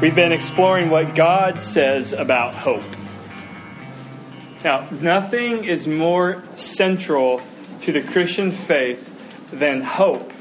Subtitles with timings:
[0.00, 2.84] We've been exploring what God says about hope.
[4.64, 7.42] Now, nothing is more central
[7.80, 9.06] to the Christian faith
[9.50, 10.32] than hope.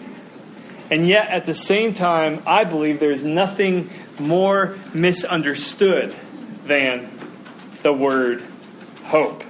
[0.89, 6.15] And yet, at the same time, I believe there is nothing more misunderstood
[6.65, 7.11] than
[7.83, 8.41] the word
[9.03, 9.43] hope.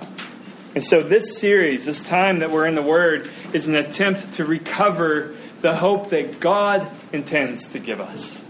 [0.74, 4.46] And so, this series, this time that we're in the Word, is an attempt to
[4.46, 8.42] recover the hope that God intends to give us.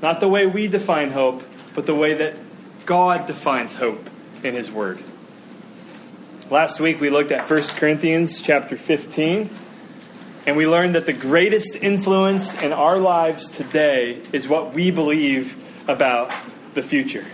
[0.00, 1.42] Not the way we define hope,
[1.74, 2.34] but the way that
[2.86, 4.08] God defines hope
[4.42, 4.98] in His Word.
[6.50, 9.50] Last week we looked at 1 Corinthians chapter 15,
[10.46, 15.56] and we learned that the greatest influence in our lives today is what we believe
[15.88, 16.32] about
[16.74, 17.26] the future.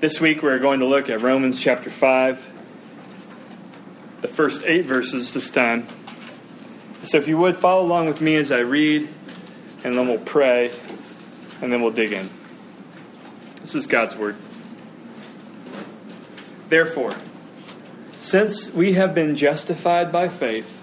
[0.00, 2.50] This week we're going to look at Romans chapter 5,
[4.20, 5.86] the first eight verses this time.
[7.04, 9.08] So if you would, follow along with me as I read,
[9.84, 10.70] and then we'll pray,
[11.60, 12.28] and then we'll dig in.
[13.62, 14.36] This is God's Word.
[16.68, 17.12] Therefore,
[18.20, 20.80] since we have been justified by faith,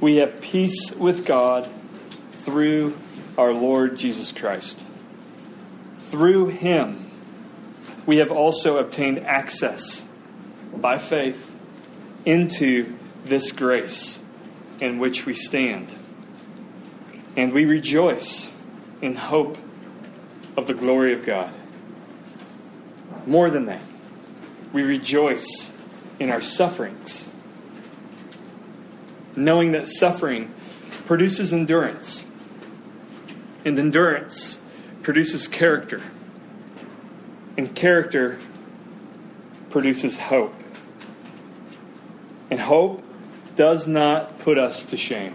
[0.00, 1.68] we have peace with God
[2.42, 2.96] through
[3.38, 4.84] our Lord Jesus Christ.
[5.98, 7.10] Through Him,
[8.06, 10.04] we have also obtained access
[10.74, 11.50] by faith
[12.24, 14.18] into this grace
[14.80, 15.88] in which we stand.
[17.36, 18.52] And we rejoice
[19.00, 19.56] in hope
[20.56, 21.52] of the glory of God.
[23.26, 23.82] More than that,
[24.72, 25.72] we rejoice
[26.18, 27.28] in our sufferings,
[29.34, 30.52] knowing that suffering
[31.06, 32.24] produces endurance,
[33.64, 34.58] and endurance
[35.02, 36.02] produces character
[37.56, 38.38] and character
[39.70, 40.54] produces hope.
[42.50, 43.02] And hope
[43.56, 45.34] does not put us to shame.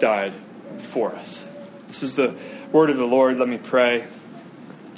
[0.00, 0.32] died
[0.88, 1.46] for us.
[1.86, 2.34] This is the
[2.72, 3.38] word of the Lord.
[3.38, 4.06] Let me pray.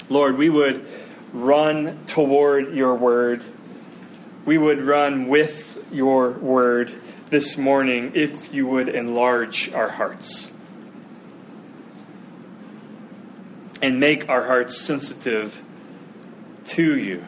[0.09, 0.85] Lord, we would
[1.31, 3.43] run toward your word.
[4.45, 6.93] We would run with your word
[7.29, 10.51] this morning if you would enlarge our hearts.
[13.83, 15.61] and make our hearts sensitive
[16.63, 17.21] to you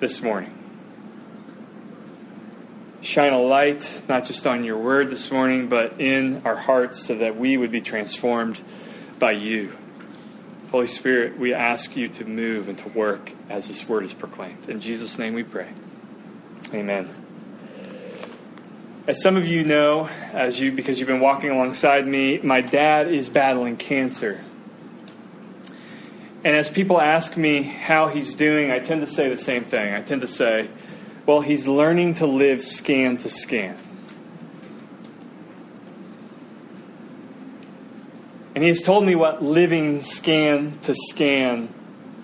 [0.00, 0.55] this morning.
[3.06, 7.14] Shine a light, not just on your word this morning, but in our hearts so
[7.14, 8.58] that we would be transformed
[9.20, 9.76] by you.
[10.72, 14.68] Holy Spirit, we ask you to move and to work as this word is proclaimed.
[14.68, 15.68] In Jesus' name we pray.
[16.74, 17.08] Amen.
[19.06, 23.06] As some of you know, as you because you've been walking alongside me, my dad
[23.06, 24.40] is battling cancer.
[26.42, 29.94] And as people ask me how he's doing, I tend to say the same thing.
[29.94, 30.68] I tend to say,
[31.26, 33.76] well, he's learning to live scan to scan.
[38.54, 41.68] And he has told me what living scan to scan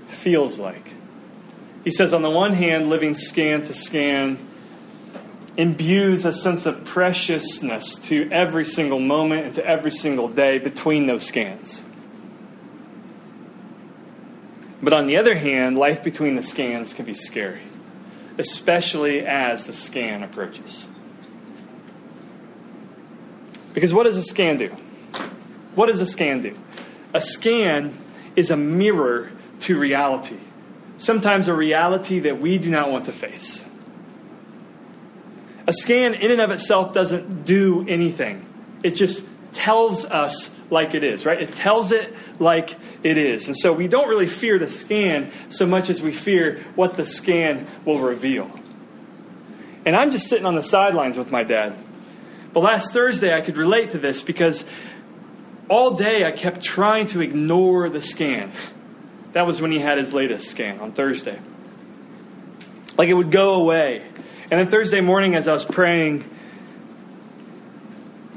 [0.06, 0.94] feels like.
[1.84, 4.38] He says, on the one hand, living scan to scan
[5.56, 11.06] imbues a sense of preciousness to every single moment and to every single day between
[11.06, 11.84] those scans.
[14.80, 17.60] But on the other hand, life between the scans can be scary,
[18.42, 20.88] especially as the scan approaches.
[23.72, 24.68] Because what does a scan do?
[25.76, 26.58] What does a scan do?
[27.14, 27.96] A scan
[28.34, 30.40] is a mirror to reality,
[30.98, 33.64] sometimes a reality that we do not want to face.
[35.68, 38.44] A scan, in and of itself, doesn't do anything.
[38.82, 41.40] It just tells us like it is, right?
[41.40, 43.46] It tells it like it is.
[43.46, 47.06] And so we don't really fear the scan so much as we fear what the
[47.06, 48.50] scan will reveal.
[49.84, 51.76] And I'm just sitting on the sidelines with my dad.
[52.52, 54.64] But last Thursday, I could relate to this because
[55.68, 58.52] all day I kept trying to ignore the scan.
[59.32, 61.38] That was when he had his latest scan on Thursday.
[62.98, 64.04] Like it would go away.
[64.50, 66.28] And then Thursday morning, as I was praying,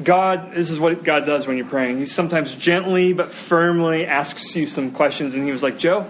[0.04, 2.00] God, this is what God does when you're praying.
[2.00, 5.36] He sometimes gently but firmly asks you some questions.
[5.36, 6.04] And he was like, Joe,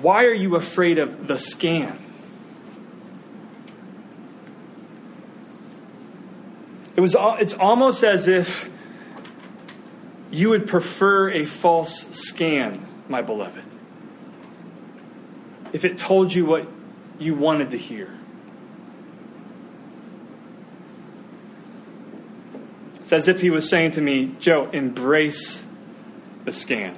[0.00, 1.98] why are you afraid of the scan?
[6.96, 8.70] It was, it's almost as if
[10.30, 13.64] you would prefer a false scan, my beloved,
[15.72, 16.66] if it told you what
[17.18, 18.17] you wanted to hear.
[23.08, 25.64] It's as if he was saying to me, Joe, embrace
[26.44, 26.94] the scan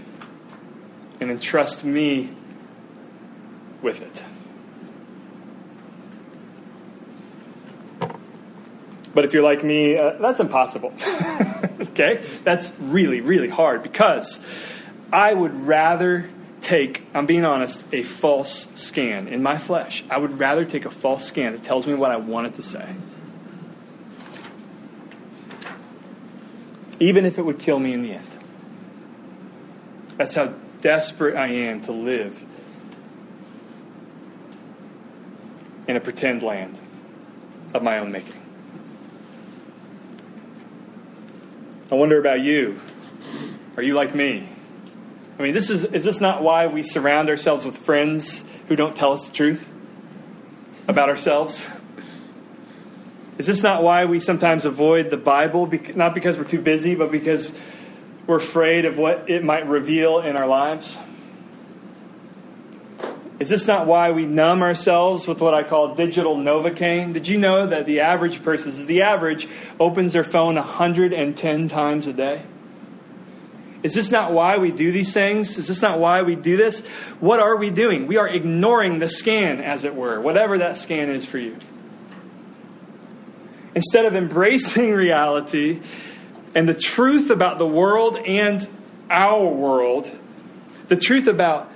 [1.20, 2.30] and entrust me
[3.80, 4.24] with it.
[9.14, 10.92] But if you're like me, uh, that's impossible.
[11.80, 12.24] okay?
[12.42, 14.44] That's really, really hard because
[15.12, 16.28] I would rather
[16.60, 20.02] take, I'm being honest, a false scan in my flesh.
[20.10, 22.64] I would rather take a false scan that tells me what I want it to
[22.64, 22.96] say.
[27.00, 28.38] Even if it would kill me in the end.
[30.16, 32.44] That's how desperate I am to live
[35.88, 36.78] in a pretend land
[37.74, 38.40] of my own making.
[41.90, 42.78] I wonder about you.
[43.76, 44.48] Are you like me?
[45.38, 48.94] I mean, this is, is this not why we surround ourselves with friends who don't
[48.94, 49.66] tell us the truth
[50.86, 51.62] about ourselves?
[53.40, 55.66] Is this not why we sometimes avoid the Bible?
[55.94, 57.50] Not because we're too busy, but because
[58.26, 60.98] we're afraid of what it might reveal in our lives?
[63.38, 67.14] Is this not why we numb ourselves with what I call digital Novocaine?
[67.14, 69.48] Did you know that the average person, is the average,
[69.80, 72.42] opens their phone 110 times a day?
[73.82, 75.56] Is this not why we do these things?
[75.56, 76.80] Is this not why we do this?
[77.20, 78.06] What are we doing?
[78.06, 81.56] We are ignoring the scan, as it were, whatever that scan is for you.
[83.80, 85.80] Instead of embracing reality
[86.54, 88.68] and the truth about the world and
[89.08, 90.10] our world,
[90.88, 91.72] the truth about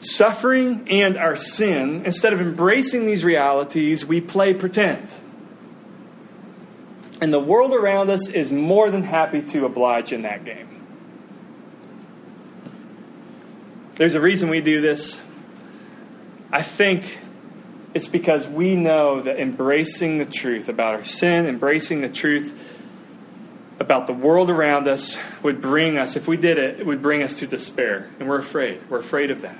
[0.00, 5.08] suffering and our sin, instead of embracing these realities, we play pretend.
[7.22, 10.68] And the world around us is more than happy to oblige in that game.
[13.94, 15.18] There's a reason we do this.
[16.52, 17.18] I think
[17.94, 22.58] it's because we know that embracing the truth about our sin, embracing the truth
[23.78, 27.22] about the world around us would bring us, if we did it, it would bring
[27.22, 28.08] us to despair.
[28.18, 28.88] And we're afraid.
[28.88, 29.58] We're afraid of that.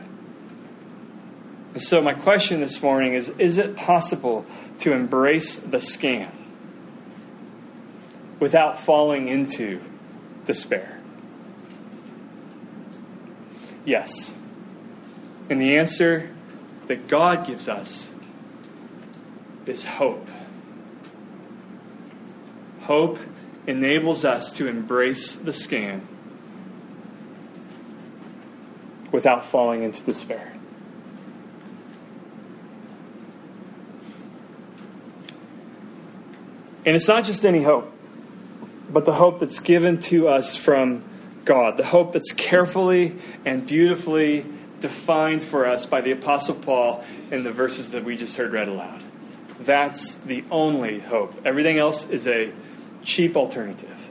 [1.74, 4.46] And so, my question this morning is Is it possible
[4.80, 6.30] to embrace the scan
[8.38, 9.80] without falling into
[10.44, 11.00] despair?
[13.84, 14.32] Yes.
[15.50, 16.30] And the answer
[16.86, 18.11] that God gives us
[19.66, 20.28] is hope.
[22.82, 23.18] Hope
[23.66, 26.06] enables us to embrace the scan
[29.12, 30.52] without falling into despair.
[36.84, 37.92] And it's not just any hope,
[38.90, 41.04] but the hope that's given to us from
[41.44, 44.44] God, the hope that's carefully and beautifully
[44.80, 48.68] defined for us by the Apostle Paul in the verses that we just heard read
[48.68, 49.01] aloud.
[49.64, 51.34] That's the only hope.
[51.44, 52.52] Everything else is a
[53.04, 54.08] cheap alternative.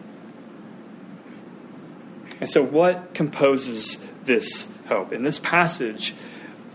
[2.39, 5.13] And so, what composes this hope?
[5.13, 6.15] In this passage,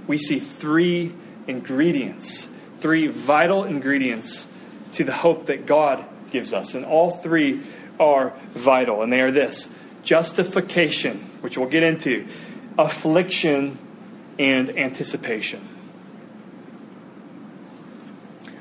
[0.06, 1.12] we see three
[1.46, 4.48] ingredients, three vital ingredients
[4.92, 6.74] to the hope that God gives us.
[6.74, 7.62] And all three
[7.98, 9.68] are vital, and they are this
[10.02, 12.26] justification, which we'll get into,
[12.78, 13.78] affliction,
[14.38, 15.75] and anticipation.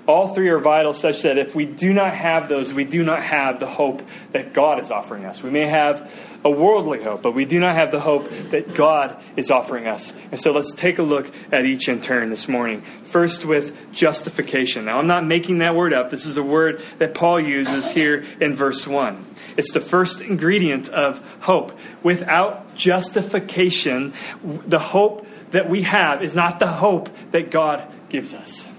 [0.08, 3.24] All three are vital, such that if we do not have those, we do not
[3.24, 5.42] have the hope that God is offering us.
[5.42, 6.12] We may have
[6.44, 10.14] a worldly hope, but we do not have the hope that God is offering us.
[10.30, 12.84] And so let's take a look at each in turn this morning.
[13.06, 14.86] First, with justification.
[14.86, 16.12] Now, I'm not making that word up.
[16.12, 19.26] This is a word that Paul uses here in verse 1.
[19.58, 21.72] It's the first ingredient of hope.
[22.04, 28.70] Without justification, the hope that we have is not the hope that God gives us.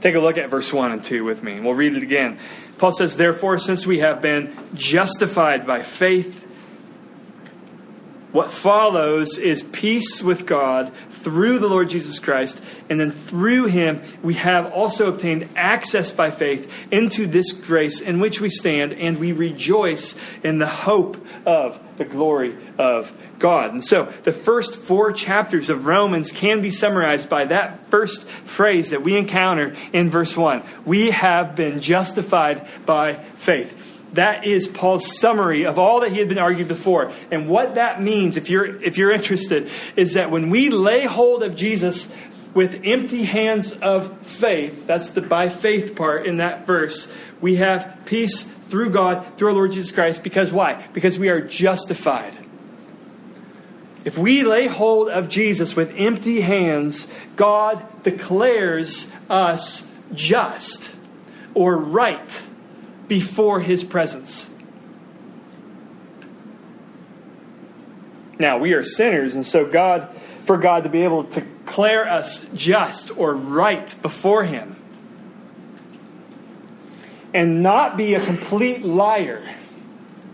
[0.00, 2.38] Take a look at verse 1 and 2 with me, we'll read it again.
[2.78, 6.47] Paul says, Therefore, since we have been justified by faith,
[8.32, 14.02] what follows is peace with God through the Lord Jesus Christ, and then through him
[14.22, 19.18] we have also obtained access by faith into this grace in which we stand, and
[19.18, 21.16] we rejoice in the hope
[21.46, 23.72] of the glory of God.
[23.72, 28.90] And so the first four chapters of Romans can be summarized by that first phrase
[28.90, 30.62] that we encounter in verse 1.
[30.84, 33.97] We have been justified by faith.
[34.14, 37.12] That is Paul's summary of all that he had been argued before.
[37.30, 41.42] And what that means, if you're, if you're interested, is that when we lay hold
[41.42, 42.10] of Jesus,
[42.54, 47.10] with empty hands of faith, that's the by faith part in that verse,
[47.40, 50.22] we have peace through God, through our Lord Jesus Christ.
[50.22, 50.86] Because why?
[50.92, 52.36] Because we are justified.
[54.04, 60.94] If we lay hold of Jesus with empty hands, God declares us just
[61.54, 62.42] or right
[63.08, 64.50] before his presence.
[68.38, 70.08] Now, we are sinners, and so God,
[70.44, 74.76] for God to be able to declare us just or right before him
[77.34, 79.42] and not be a complete liar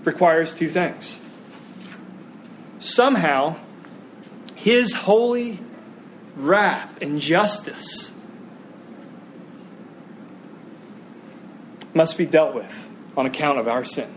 [0.05, 1.21] requires two things.
[2.79, 3.57] Somehow,
[4.55, 5.59] his holy
[6.37, 8.13] wrath and justice
[11.95, 14.13] must be dealt with on account of our sin.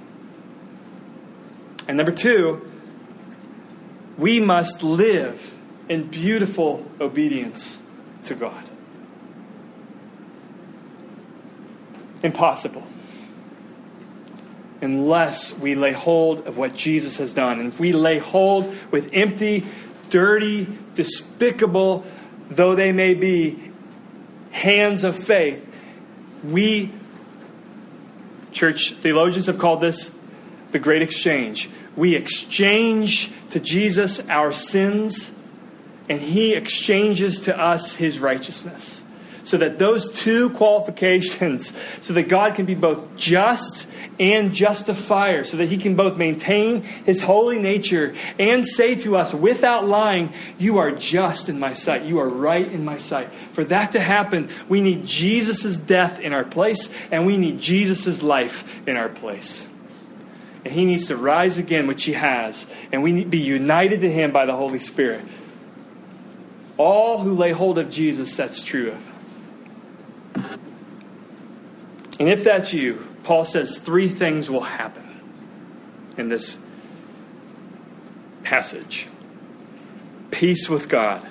[1.88, 2.70] And number two,
[4.18, 5.54] we must live
[5.88, 7.82] in beautiful obedience
[8.26, 8.64] to God.
[12.24, 12.86] Impossible.
[14.82, 17.60] Unless we lay hold of what Jesus has done.
[17.60, 19.66] And if we lay hold with empty,
[20.10, 22.06] dirty, despicable,
[22.50, 23.72] though they may be,
[24.52, 25.64] hands of faith,
[26.44, 26.92] we
[28.58, 30.16] Church theologians have called this
[30.72, 31.70] the great exchange.
[31.96, 35.32] We exchange to Jesus our sins,
[36.10, 39.04] and he exchanges to us his righteousness.
[39.48, 43.88] So that those two qualifications, so that God can be both just
[44.20, 49.34] and justifier, so that he can both maintain his holy nature and say to us
[49.34, 52.04] without lying, You are just in my sight.
[52.04, 53.30] You are right in my sight.
[53.54, 58.22] For that to happen, we need Jesus' death in our place, and we need Jesus'
[58.22, 59.66] life in our place.
[60.66, 64.02] And he needs to rise again, which he has, and we need to be united
[64.02, 65.24] to him by the Holy Spirit.
[66.76, 69.17] All who lay hold of Jesus, that's true of.
[72.20, 75.04] And if that's you, Paul says three things will happen
[76.18, 76.58] in this
[78.44, 79.08] passage
[80.32, 81.28] peace with God.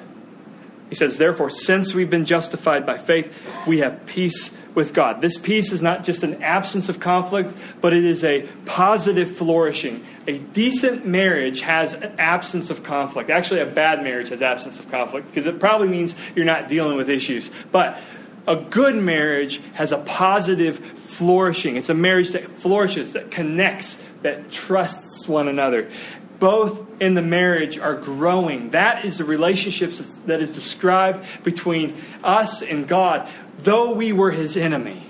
[0.88, 3.32] He says, Therefore, since we've been justified by faith,
[3.66, 5.20] we have peace with God.
[5.20, 10.04] This peace is not just an absence of conflict, but it is a positive flourishing.
[10.26, 13.30] A decent marriage has an absence of conflict.
[13.30, 16.96] Actually, a bad marriage has absence of conflict because it probably means you're not dealing
[16.96, 17.50] with issues.
[17.72, 17.98] But
[18.46, 21.76] a good marriage has a positive flourishing.
[21.76, 25.90] It's a marriage that flourishes, that connects, that trusts one another.
[26.38, 28.70] Both in the marriage are growing.
[28.70, 33.28] That is the relationships that is described between us and God.
[33.58, 35.06] Though we were his enemy,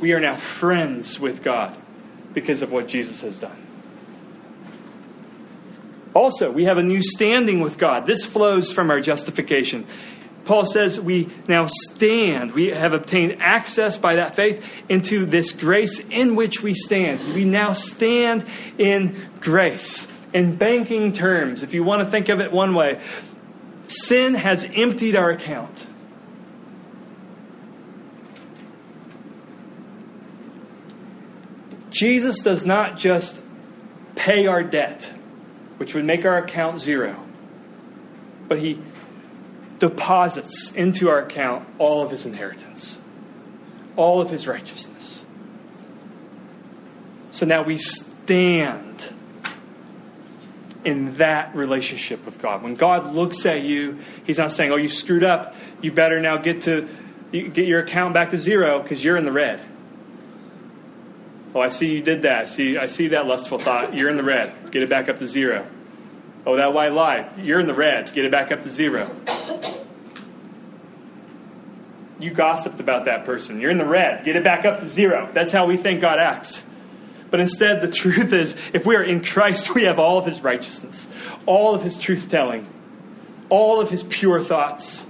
[0.00, 1.76] we are now friends with God
[2.32, 3.56] because of what Jesus has done.
[6.14, 8.06] Also, we have a new standing with God.
[8.06, 9.86] This flows from our justification.
[10.44, 12.52] Paul says we now stand.
[12.52, 17.34] We have obtained access by that faith into this grace in which we stand.
[17.34, 18.44] We now stand
[18.76, 20.10] in grace.
[20.34, 23.00] In banking terms, if you want to think of it one way,
[23.86, 25.86] sin has emptied our account.
[31.90, 33.40] Jesus does not just
[34.16, 35.12] pay our debt,
[35.76, 37.22] which would make our account zero,
[38.48, 38.80] but he
[39.82, 43.00] deposits into our account all of his inheritance,
[43.96, 45.24] all of his righteousness.
[47.32, 49.12] So now we stand
[50.84, 52.62] in that relationship with God.
[52.62, 55.56] When God looks at you, He's not saying, "Oh, you screwed up.
[55.80, 56.88] You better now get to
[57.32, 59.60] get your account back to zero because you're in the red."
[61.56, 62.48] Oh, I see you did that.
[62.48, 63.96] See, I see that lustful thought.
[63.96, 64.52] You're in the red.
[64.70, 65.66] Get it back up to zero.
[66.46, 67.28] Oh, that white lie.
[67.36, 68.12] You're in the red.
[68.14, 69.10] Get it back up to zero
[72.22, 73.60] you gossiped about that person.
[73.60, 74.24] You're in the red.
[74.24, 75.28] Get it back up to zero.
[75.32, 76.62] That's how we think God acts.
[77.30, 80.42] But instead, the truth is, if we are in Christ, we have all of his
[80.42, 81.08] righteousness,
[81.46, 82.68] all of his truth telling,
[83.48, 85.04] all of his pure thoughts,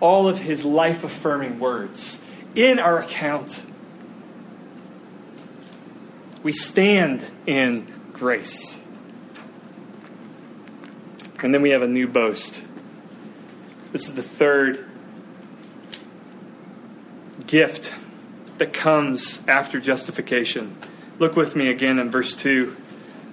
[0.00, 2.20] all of his life affirming words
[2.54, 3.64] in our account.
[6.42, 8.80] We stand in grace.
[11.40, 12.62] And then we have a new boast.
[13.92, 14.88] This is the third
[17.46, 17.94] gift
[18.58, 20.76] that comes after justification.
[21.18, 22.76] Look with me again in verse 2,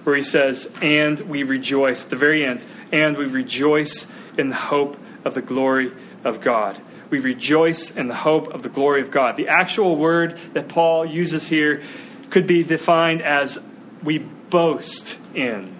[0.04, 4.06] where he says, And we rejoice, at the very end, and we rejoice
[4.38, 5.92] in the hope of the glory
[6.24, 6.80] of God.
[7.10, 9.36] We rejoice in the hope of the glory of God.
[9.36, 11.82] The actual word that Paul uses here
[12.30, 13.58] could be defined as
[14.02, 15.76] we boast in.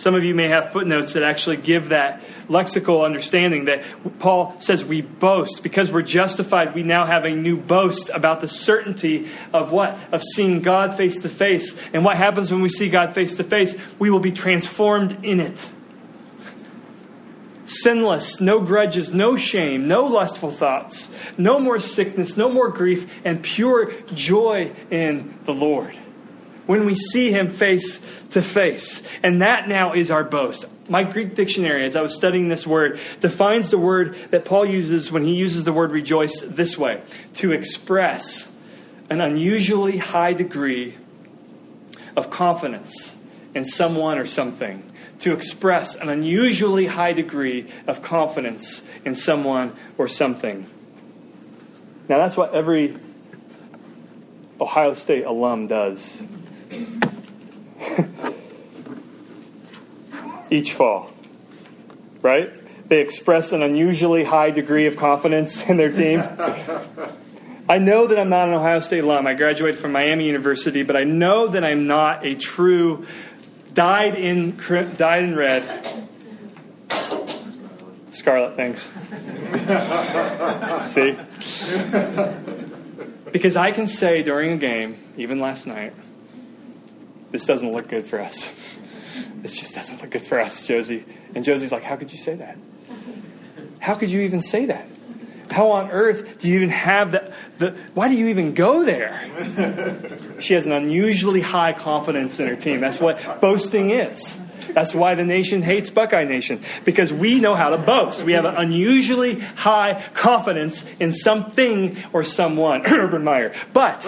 [0.00, 3.84] Some of you may have footnotes that actually give that lexical understanding that
[4.18, 5.62] Paul says we boast.
[5.62, 9.98] Because we're justified, we now have a new boast about the certainty of what?
[10.10, 11.76] Of seeing God face to face.
[11.92, 13.76] And what happens when we see God face to face?
[13.98, 15.68] We will be transformed in it.
[17.66, 23.42] Sinless, no grudges, no shame, no lustful thoughts, no more sickness, no more grief, and
[23.42, 25.94] pure joy in the Lord
[26.70, 28.00] when we see him face
[28.30, 29.02] to face.
[29.24, 30.66] And that now is our boast.
[30.88, 35.10] My Greek dictionary, as I was studying this word, defines the word that Paul uses
[35.10, 37.02] when he uses the word rejoice this way
[37.34, 38.52] to express
[39.10, 40.96] an unusually high degree
[42.16, 43.16] of confidence
[43.52, 44.92] in someone or something.
[45.22, 50.68] To express an unusually high degree of confidence in someone or something.
[52.08, 52.96] Now, that's what every
[54.60, 56.22] Ohio State alum does
[60.50, 61.12] each fall,
[62.22, 62.50] right?
[62.88, 66.24] They express an unusually high degree of confidence in their team.
[67.68, 69.28] I know that I'm not an Ohio State alum.
[69.28, 73.06] I graduated from Miami University, but I know that I'm not a true
[73.72, 74.56] dyed in
[74.96, 76.08] dyed in red.
[78.10, 78.90] Scarlet, thanks.
[80.92, 81.16] See?
[83.30, 85.94] Because I can say during a game, even last night,
[87.30, 88.52] this doesn't look good for us.
[89.40, 91.02] This just doesn't look good for us, Josie.
[91.34, 92.58] And Josie's like, How could you say that?
[93.78, 94.86] How could you even say that?
[95.50, 97.32] How on earth do you even have that?
[97.58, 99.28] The, why do you even go there?
[100.40, 102.80] she has an unusually high confidence in her team.
[102.80, 104.38] That's what boasting is.
[104.68, 108.22] That's why the nation hates Buckeye Nation, because we know how to boast.
[108.22, 113.54] We have an unusually high confidence in something or someone, Urban Meyer.
[113.72, 114.00] But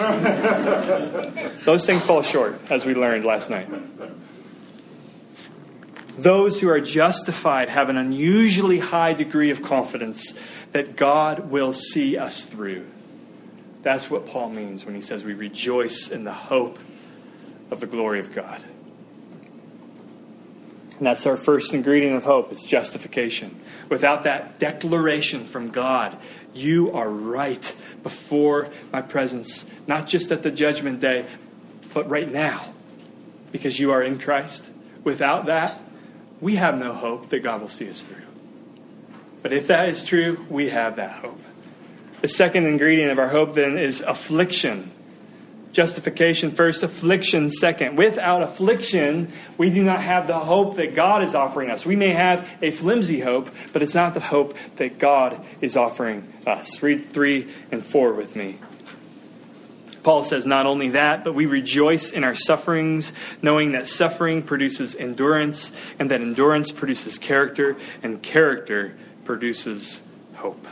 [1.65, 3.69] those things fall short, as we learned last night.
[6.17, 10.33] Those who are justified have an unusually high degree of confidence
[10.71, 12.85] that God will see us through.
[13.81, 16.79] That's what Paul means when he says we rejoice in the hope
[17.71, 18.63] of the glory of God.
[20.97, 23.59] And that's our first ingredient of hope, it's justification.
[23.89, 26.15] Without that declaration from God,
[26.53, 31.25] you are right before my presence, not just at the judgment day,
[31.93, 32.73] but right now,
[33.51, 34.69] because you are in Christ.
[35.03, 35.79] Without that,
[36.39, 38.17] we have no hope that God will see us through.
[39.41, 41.41] But if that is true, we have that hope.
[42.21, 44.91] The second ingredient of our hope then is affliction.
[45.73, 47.97] Justification first, affliction second.
[47.97, 51.83] Without affliction, we do not have the hope that God is offering us.
[51.83, 56.31] We may have a flimsy hope, but it's not the hope that God is offering
[56.45, 56.81] us.
[56.83, 58.59] Read 3 and 4 with me.
[60.03, 64.95] Paul says, Not only that, but we rejoice in our sufferings, knowing that suffering produces
[64.95, 68.93] endurance, and that endurance produces character, and character
[69.25, 70.03] produces
[70.35, 70.67] hope.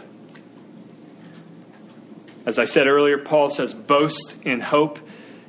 [2.46, 5.00] As I said earlier, Paul says, boast in hope.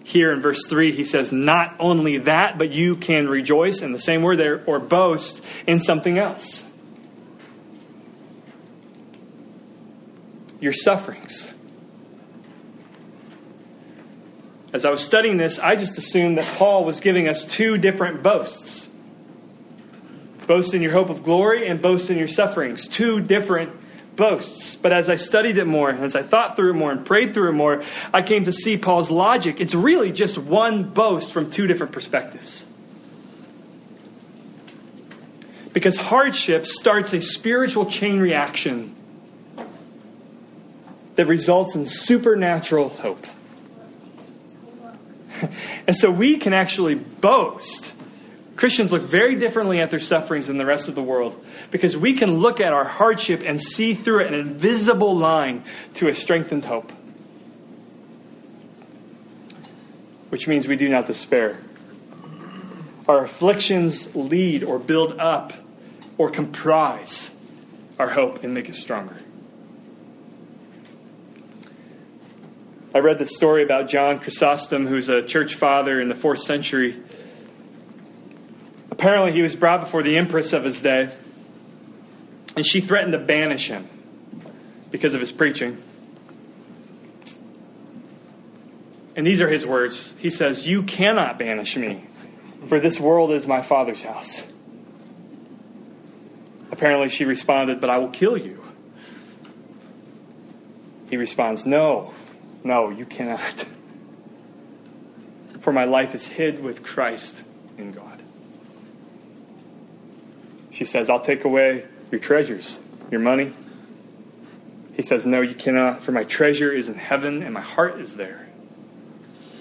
[0.05, 4.01] Here in verse 3, he says, not only that, but you can rejoice, in the
[4.01, 6.65] same word there, or boast in something else.
[10.61, 11.51] Your sufferings.
[14.73, 18.23] As I was studying this, I just assumed that Paul was giving us two different
[18.23, 18.83] boasts
[20.47, 22.87] boast in your hope of glory and boast in your sufferings.
[22.87, 23.73] Two different
[24.17, 24.77] boasts.
[24.77, 27.51] But as I studied it more, as I thought through it more and prayed through
[27.51, 29.61] it more, I came to see Paul's logic.
[29.61, 32.65] It's really just one boast from two different perspectives.
[35.73, 38.95] Because hardship starts a spiritual chain reaction
[41.17, 43.27] that results in supernatural hope.
[45.87, 47.95] and so we can actually boast
[48.57, 52.15] Christians look very differently at their sufferings than the rest of the world because we
[52.15, 56.93] can look at our hardship and see through an invisible line to a strengthened hope.
[60.29, 61.59] Which means we do not despair.
[63.09, 65.53] Our afflictions lead or build up
[66.19, 67.35] or comprise
[67.99, 69.19] our hope and make it stronger.
[72.95, 77.03] I read the story about John Chrysostom, who's a church father in the fourth century
[78.93, 81.09] Apparently, he was brought before the empress of his day,
[82.55, 83.89] and she threatened to banish him
[84.91, 85.83] because of his preaching.
[89.17, 90.15] And these are his words.
[90.19, 92.05] He says, You cannot banish me,
[92.69, 94.43] for this world is my Father's house.
[96.71, 98.63] Apparently, she responded, But I will kill you.
[101.09, 102.13] He responds, No,
[102.63, 103.65] no, you cannot.
[105.61, 107.43] For my life is hid with Christ
[107.79, 108.12] in God.
[110.83, 113.55] She says, I'll take away your treasures, your money.
[114.95, 118.17] He says, No, you cannot, for my treasure is in heaven and my heart is
[118.17, 118.49] there.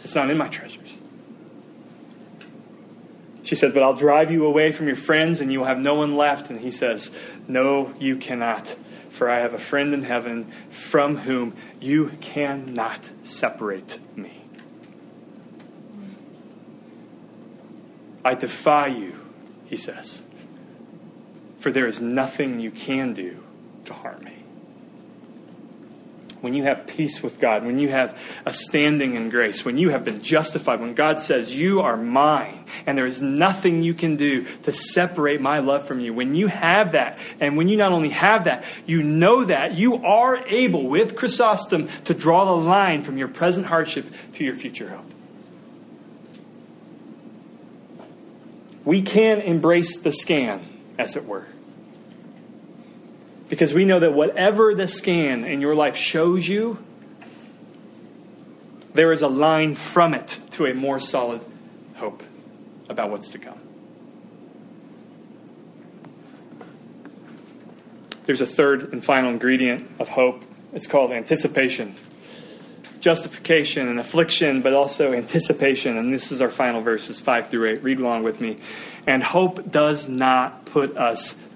[0.04, 0.98] It's not in my treasures.
[3.44, 5.94] She says, But I'll drive you away from your friends and you will have no
[5.94, 6.50] one left.
[6.50, 7.12] And he says,
[7.48, 8.76] No, you cannot,
[9.12, 14.42] for I have a friend in heaven from whom you cannot separate me.
[18.26, 19.24] I defy you,
[19.66, 20.24] he says,
[21.62, 23.42] for there is nothing you can do
[23.86, 24.42] to harm me
[26.42, 29.90] when you have peace with God, when you have a standing in grace, when you
[29.90, 34.18] have been justified, when God says, You are mine, and there is nothing you can
[34.18, 37.92] do to separate my love from you, when you have that, and when you not
[37.92, 43.04] only have that, you know that, you are able, with Chrysostom, to draw the line
[43.04, 45.06] from your present hardship to your future hope.
[48.84, 50.66] We can embrace the scan,
[50.98, 51.46] as it were.
[53.52, 56.78] Because we know that whatever the scan in your life shows you,
[58.94, 61.42] there is a line from it to a more solid
[61.96, 62.24] hope
[62.88, 63.60] about what's to come.
[68.24, 70.46] There's a third and final ingredient of hope.
[70.72, 71.96] It's called anticipation.
[73.02, 75.98] Justification and affliction, but also anticipation.
[75.98, 77.84] And this is our final verses, 5 through 8.
[77.84, 78.60] Read along with me.
[79.06, 81.34] And hope does not put us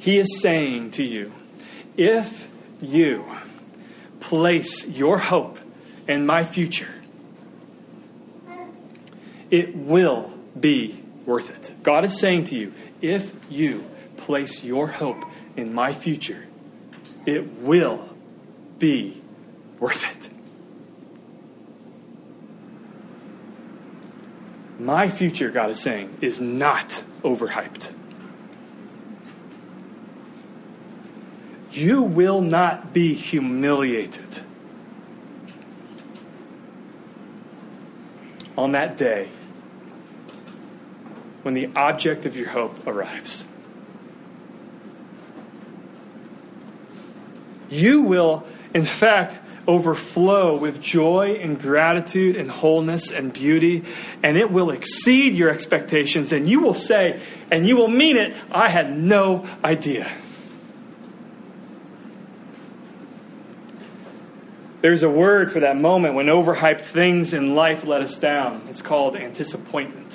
[0.00, 1.30] He is saying to you,
[1.96, 3.26] if you
[4.18, 5.58] place your hope
[6.08, 6.94] in my future,
[9.50, 11.74] it will be worth it.
[11.82, 13.84] God is saying to you, if you
[14.16, 15.22] place your hope
[15.54, 16.46] in my future,
[17.26, 18.08] it will
[18.78, 19.20] be
[19.78, 20.30] worth it.
[24.80, 27.92] My future, God is saying, is not overhyped.
[31.72, 34.40] You will not be humiliated.
[38.56, 39.28] On that day,
[41.42, 43.46] when the object of your hope arrives,
[47.70, 53.84] you will, in fact, overflow with joy and gratitude and wholeness and beauty,
[54.22, 56.32] and it will exceed your expectations.
[56.32, 60.10] And you will say, and you will mean it, I had no idea.
[64.80, 68.66] There's a word for that moment when overhyped things in life let us down.
[68.68, 70.06] It's called anticipation.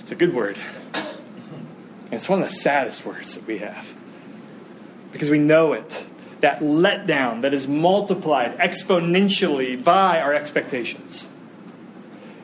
[0.00, 0.58] It's a good word.
[0.92, 3.92] And it's one of the saddest words that we have.
[5.12, 6.06] Because we know it.
[6.40, 11.30] That letdown that is multiplied exponentially by our expectations.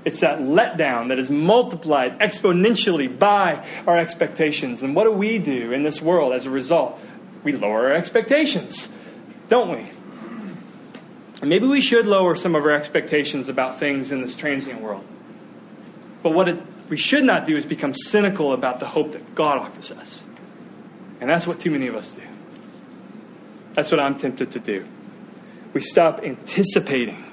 [0.06, 4.82] It's that letdown that is multiplied exponentially by our expectations.
[4.82, 6.98] And what do we do in this world as a result?
[7.44, 8.88] We lower our expectations,
[9.50, 9.90] don't we?
[11.48, 15.06] Maybe we should lower some of our expectations about things in this transient world.
[16.22, 19.58] But what it, we should not do is become cynical about the hope that God
[19.58, 20.22] offers us.
[21.20, 22.22] And that's what too many of us do.
[23.74, 24.86] That's what I'm tempted to do.
[25.72, 27.24] We stop anticipating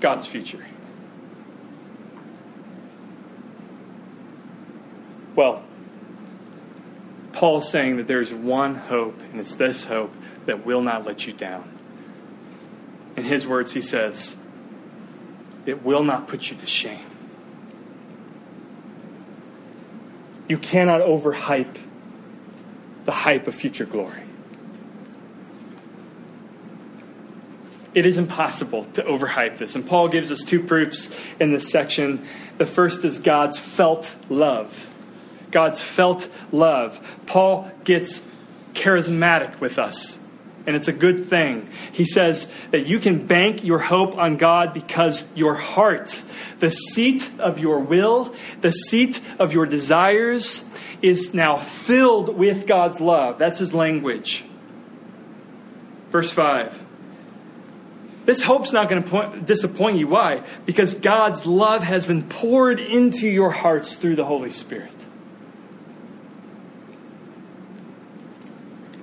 [0.00, 0.64] God's future.
[5.34, 5.64] Well,
[7.32, 10.12] Paul's saying that there's one hope, and it's this hope
[10.46, 11.68] that will not let you down.
[13.16, 14.36] In his words, he says,
[15.66, 17.04] It will not put you to shame.
[20.48, 21.76] You cannot overhype
[23.04, 24.22] the hype of future glory.
[27.94, 29.74] It is impossible to overhype this.
[29.74, 31.08] And Paul gives us two proofs
[31.40, 32.26] in this section.
[32.58, 34.86] The first is God's felt love.
[35.50, 37.00] God's felt love.
[37.24, 38.20] Paul gets
[38.74, 40.18] charismatic with us
[40.66, 41.68] and it's a good thing.
[41.92, 46.20] He says that you can bank your hope on God because your heart,
[46.58, 50.64] the seat of your will, the seat of your desires,
[51.02, 53.38] is now filled with God's love.
[53.38, 54.44] That's his language.
[56.10, 56.82] Verse 5.
[58.24, 60.08] This hope's not going to disappoint you.
[60.08, 60.42] Why?
[60.64, 64.90] Because God's love has been poured into your hearts through the Holy Spirit.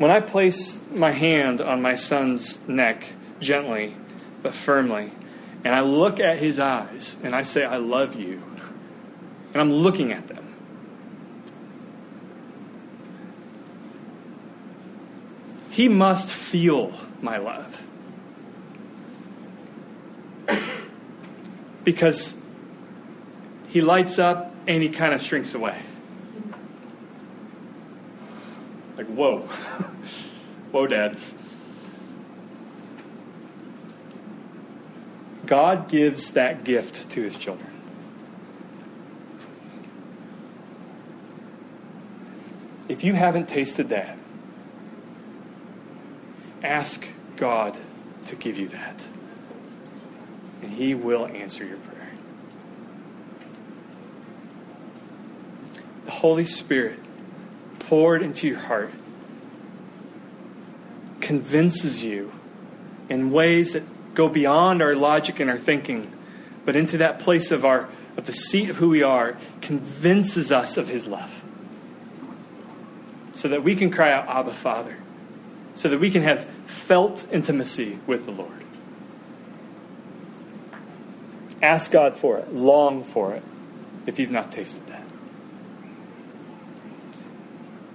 [0.03, 3.95] When I place my hand on my son's neck, gently
[4.41, 5.13] but firmly,
[5.63, 8.43] and I look at his eyes and I say, I love you,
[9.53, 10.55] and I'm looking at them,
[15.71, 17.81] he must feel my love.
[21.85, 22.35] Because
[23.69, 25.81] he lights up and he kind of shrinks away.
[29.03, 29.39] Like, whoa.
[30.71, 31.17] whoa, Dad.
[35.45, 37.69] God gives that gift to his children.
[42.87, 44.17] If you haven't tasted that,
[46.63, 47.77] ask God
[48.27, 49.05] to give you that.
[50.61, 52.11] And he will answer your prayer.
[56.05, 57.02] The Holy Spirit
[57.93, 58.91] poured into your heart
[61.21, 62.31] convinces you
[63.07, 63.83] in ways that
[64.15, 66.11] go beyond our logic and our thinking,
[66.65, 70.75] but into that place of our of the seat of who we are, convinces us
[70.75, 71.43] of his love.
[73.33, 74.97] So that we can cry out, Abba Father.
[75.75, 78.63] So that we can have felt intimacy with the Lord.
[81.61, 83.43] Ask God for it, long for it,
[84.07, 85.02] if you've not tasted that.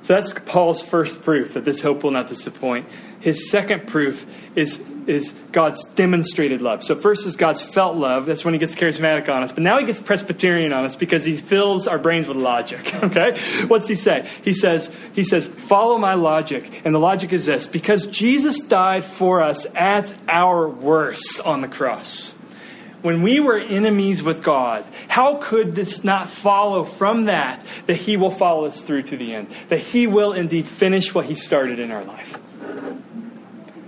[0.08, 2.88] So that's Paul's first proof that this hope will not disappoint.
[3.20, 4.24] His second proof
[4.56, 6.82] is, is God's demonstrated love.
[6.82, 8.24] So, first is God's felt love.
[8.24, 9.52] That's when he gets charismatic on us.
[9.52, 12.94] But now he gets Presbyterian on us because he fills our brains with logic.
[13.08, 13.38] Okay?
[13.66, 14.26] What's he say?
[14.44, 16.82] He says, he says, follow my logic.
[16.86, 21.68] And the logic is this because Jesus died for us at our worst on the
[21.68, 22.32] cross
[23.02, 28.16] when we were enemies with God, how could this not follow from that that He
[28.16, 29.48] will follow us through to the end?
[29.68, 32.40] That He will indeed finish what He started in our life.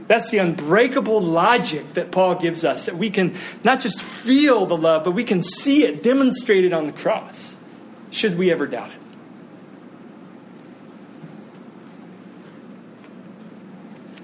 [0.06, 4.76] That's the unbreakable logic that Paul gives us that we can not just feel the
[4.76, 7.54] love, but we can see it demonstrated on the cross,
[8.10, 8.96] should we ever doubt it.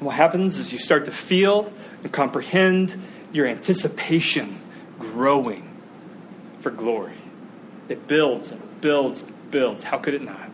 [0.01, 1.73] What happens is you start to feel
[2.03, 3.01] and comprehend
[3.33, 4.61] your anticipation
[4.99, 5.69] growing
[6.61, 7.17] for glory.
[7.89, 9.85] It builds and builds and builds.
[9.85, 10.51] How could it not?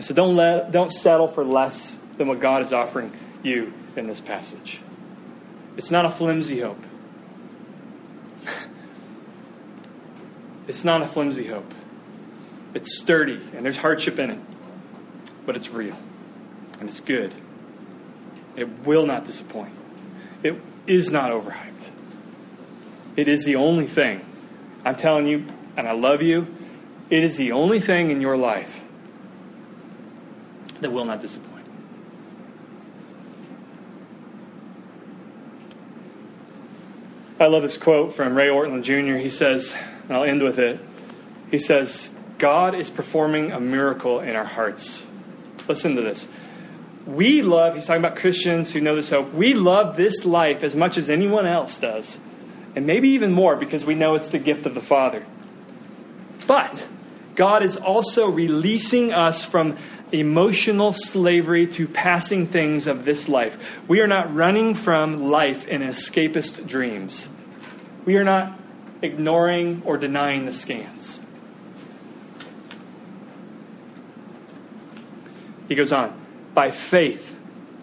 [0.00, 4.20] So don't let don't settle for less than what God is offering you in this
[4.20, 4.80] passage.
[5.76, 6.82] It's not a flimsy hope.
[10.68, 11.74] It's not a flimsy hope.
[12.72, 14.38] It's sturdy and there's hardship in it.
[15.44, 15.98] But it's real
[16.78, 17.34] and it's good.
[18.56, 19.74] It will not disappoint.
[20.42, 20.54] It
[20.86, 21.90] is not overhyped.
[23.16, 24.24] It is the only thing.
[24.84, 26.46] I'm telling you, and I love you,
[27.10, 28.82] it is the only thing in your life
[30.80, 31.52] that will not disappoint.
[37.38, 39.16] I love this quote from Ray Ortlund Jr.
[39.16, 40.80] He says, and I'll end with it.
[41.50, 45.04] He says, God is performing a miracle in our hearts.
[45.68, 46.26] Listen to this
[47.06, 50.76] we love, he's talking about Christians who know this hope, we love this life as
[50.76, 52.18] much as anyone else does.
[52.74, 55.24] And maybe even more because we know it's the gift of the Father.
[56.46, 56.86] But
[57.34, 59.76] God is also releasing us from
[60.12, 63.58] emotional slavery to passing things of this life.
[63.88, 67.28] We are not running from life in escapist dreams.
[68.04, 68.58] We are not
[69.00, 71.18] ignoring or denying the scans.
[75.68, 76.21] He goes on
[76.54, 77.38] by faith,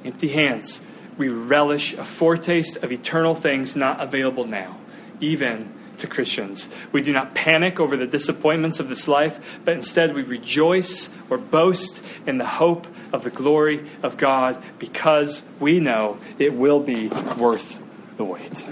[0.06, 0.82] empty hands,
[1.18, 4.78] we relish a foretaste of eternal things not available now,
[5.20, 6.70] even to Christians.
[6.92, 11.38] We do not panic over the disappointments of this life, but instead we rejoice or
[11.38, 17.10] boast in the hope of the glory of God because we know it will be
[17.10, 17.82] worth
[18.18, 18.66] the wait.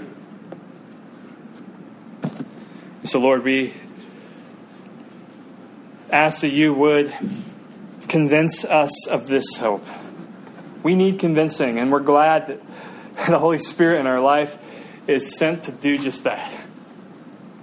[3.04, 3.74] So, Lord, we
[6.10, 7.12] ask that you would
[8.08, 9.86] convince us of this hope.
[10.82, 12.60] We need convincing, and we're glad that
[13.28, 14.56] the Holy Spirit in our life
[15.06, 16.52] is sent to do just that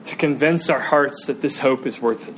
[0.06, 2.36] to convince our hearts that this hope is worth it,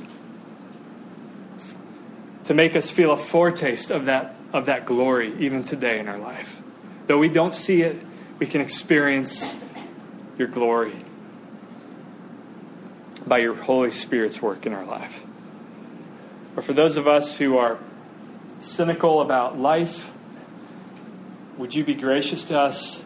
[2.44, 6.18] to make us feel a foretaste of that, of that glory even today in our
[6.18, 6.60] life.
[7.06, 8.00] Though we don't see it,
[8.38, 9.56] we can experience
[10.38, 10.96] your glory
[13.26, 15.24] by your Holy Spirit's work in our life.
[16.56, 17.78] Or for those of us who are
[18.58, 20.10] cynical about life,
[21.56, 23.02] would you be gracious to us?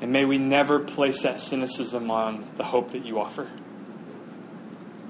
[0.00, 3.48] And may we never place that cynicism on the hope that you offer.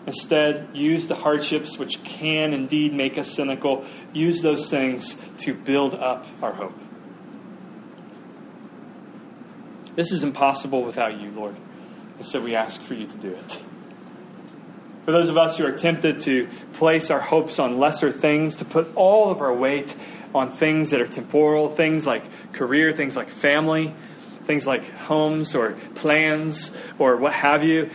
[0.06, 5.94] Instead, use the hardships which can indeed make us cynical, use those things to build
[5.94, 6.78] up our hope.
[9.94, 11.56] This is impossible without you, Lord.
[12.16, 13.62] And so we ask for you to do it.
[15.08, 18.66] For those of us who are tempted to place our hopes on lesser things, to
[18.66, 19.96] put all of our weight
[20.34, 23.94] on things that are temporal, things like career, things like family,
[24.44, 27.88] things like homes or plans or what have you,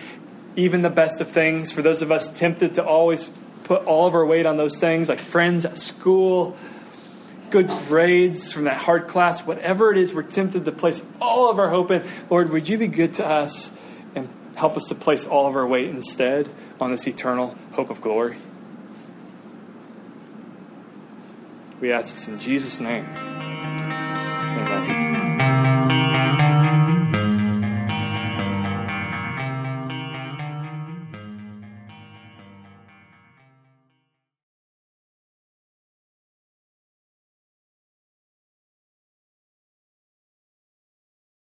[0.56, 1.72] even the best of things.
[1.72, 3.30] For those of us tempted to always
[3.64, 6.58] put all of our weight on those things, like friends at school,
[7.52, 11.60] good grades from that hard class, whatever it is, we're tempted to place all of
[11.60, 12.04] our hope in.
[12.32, 13.72] Lord, would you be good to us
[14.16, 16.50] and help us to place all of our weight instead
[16.84, 18.38] on this eternal hope of glory.
[21.80, 23.06] We ask this in Jesus' name.
[24.66, 25.64] Amen.